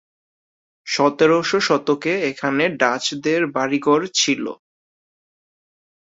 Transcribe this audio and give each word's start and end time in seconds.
সতেরো 0.87 1.37
শতকে 1.61 2.13
এখানে 2.29 2.63
ডাচদের 2.81 3.41
বাড়িঘর 3.55 4.01
ছিল। 4.13 4.43